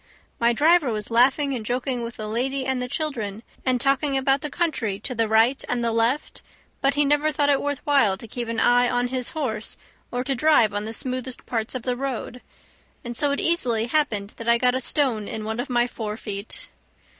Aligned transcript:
My 0.39 0.51
driver 0.51 0.91
was 0.91 1.11
laughing 1.11 1.53
and 1.53 1.63
joking 1.63 2.01
with 2.01 2.15
the 2.17 2.27
lady 2.27 2.65
and 2.65 2.81
the 2.81 2.87
children, 2.87 3.43
and 3.63 3.79
talking 3.79 4.17
about 4.17 4.41
the 4.41 4.49
country 4.49 4.99
to 5.01 5.13
the 5.13 5.27
right 5.27 5.63
and 5.69 5.83
the 5.83 5.91
left; 5.91 6.41
but 6.81 6.95
he 6.95 7.05
never 7.05 7.31
thought 7.31 7.49
it 7.51 7.61
worth 7.61 7.85
while 7.85 8.17
to 8.17 8.27
keep 8.27 8.47
an 8.47 8.59
eye 8.59 8.89
on 8.89 9.09
his 9.09 9.29
horse 9.37 9.77
or 10.11 10.23
to 10.23 10.33
drive 10.33 10.73
on 10.73 10.85
the 10.85 10.93
smoothest 10.93 11.45
parts 11.45 11.75
of 11.75 11.83
the 11.83 11.95
road; 11.95 12.41
and 13.05 13.15
so 13.15 13.29
it 13.29 13.39
easily 13.39 13.85
happened 13.85 14.33
that 14.37 14.49
I 14.49 14.57
got 14.57 14.73
a 14.73 14.81
stone 14.81 15.27
in 15.27 15.43
one 15.43 15.59
of 15.59 15.69
my 15.69 15.85
fore 15.85 16.17
feet. 16.17 16.69